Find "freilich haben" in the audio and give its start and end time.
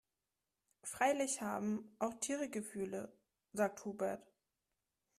0.83-1.95